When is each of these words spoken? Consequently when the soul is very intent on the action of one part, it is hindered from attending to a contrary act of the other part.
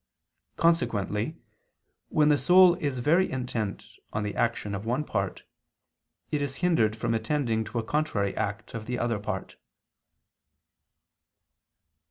Consequently 0.57 1.37
when 2.09 2.29
the 2.29 2.35
soul 2.39 2.73
is 2.79 2.97
very 2.97 3.29
intent 3.29 3.85
on 4.11 4.23
the 4.23 4.35
action 4.35 4.73
of 4.73 4.83
one 4.83 5.03
part, 5.03 5.43
it 6.31 6.41
is 6.41 6.55
hindered 6.65 6.95
from 6.95 7.13
attending 7.13 7.63
to 7.63 7.77
a 7.77 7.83
contrary 7.83 8.35
act 8.35 8.73
of 8.73 8.87
the 8.87 8.97
other 8.97 9.19
part. 9.19 9.57